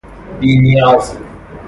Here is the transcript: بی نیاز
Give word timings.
بی 0.39 0.55
نیاز 0.61 1.17